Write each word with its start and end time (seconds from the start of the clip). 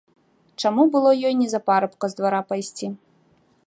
Чаму 0.63 0.85
было 0.95 1.11
ёй 1.29 1.37
не 1.43 1.47
за 1.53 1.59
парабка 1.69 2.05
з 2.13 2.21
двара 2.21 2.41
пайсці. 2.53 2.95